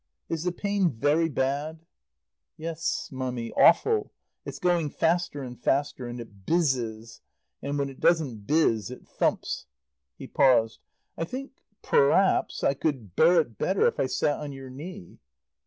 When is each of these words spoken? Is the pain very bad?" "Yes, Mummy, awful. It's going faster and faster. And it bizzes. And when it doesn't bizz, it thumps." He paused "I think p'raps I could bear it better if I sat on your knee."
Is 0.29 0.45
the 0.45 0.51
pain 0.51 0.89
very 0.89 1.29
bad?" 1.29 1.85
"Yes, 2.57 3.09
Mummy, 3.11 3.51
awful. 3.53 4.11
It's 4.45 4.57
going 4.57 4.89
faster 4.89 5.43
and 5.43 5.61
faster. 5.61 6.07
And 6.07 6.19
it 6.19 6.43
bizzes. 6.47 7.21
And 7.61 7.77
when 7.77 7.87
it 7.87 7.99
doesn't 7.99 8.47
bizz, 8.47 8.89
it 8.89 9.07
thumps." 9.07 9.67
He 10.17 10.25
paused 10.25 10.79
"I 11.19 11.23
think 11.25 11.51
p'raps 11.83 12.63
I 12.63 12.73
could 12.73 13.15
bear 13.15 13.41
it 13.41 13.59
better 13.59 13.85
if 13.85 13.99
I 13.99 14.07
sat 14.07 14.39
on 14.39 14.51
your 14.51 14.71
knee." 14.71 15.19